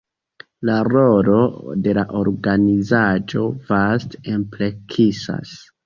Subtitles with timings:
[0.69, 1.41] La rolo
[1.89, 5.59] de la organizaĵo vaste ampleksas.